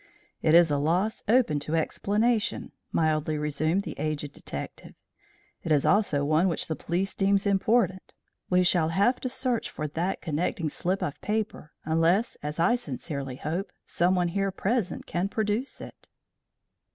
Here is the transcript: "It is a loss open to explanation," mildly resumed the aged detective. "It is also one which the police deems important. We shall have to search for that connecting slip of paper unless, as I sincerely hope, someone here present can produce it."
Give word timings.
"It 0.41 0.55
is 0.55 0.71
a 0.71 0.79
loss 0.79 1.21
open 1.27 1.59
to 1.59 1.75
explanation," 1.75 2.71
mildly 2.91 3.37
resumed 3.37 3.83
the 3.83 3.93
aged 3.99 4.33
detective. 4.33 4.95
"It 5.61 5.71
is 5.71 5.85
also 5.85 6.25
one 6.25 6.47
which 6.47 6.65
the 6.67 6.75
police 6.75 7.13
deems 7.13 7.45
important. 7.45 8.15
We 8.49 8.63
shall 8.63 8.89
have 8.89 9.19
to 9.19 9.29
search 9.29 9.69
for 9.69 9.87
that 9.89 10.19
connecting 10.19 10.69
slip 10.69 11.03
of 11.03 11.21
paper 11.21 11.73
unless, 11.85 12.35
as 12.41 12.59
I 12.59 12.77
sincerely 12.77 13.35
hope, 13.35 13.71
someone 13.85 14.29
here 14.29 14.49
present 14.49 15.05
can 15.05 15.29
produce 15.29 15.79
it." 15.79 16.09